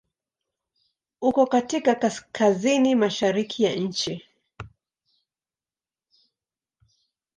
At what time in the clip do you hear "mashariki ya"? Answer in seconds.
2.95-3.75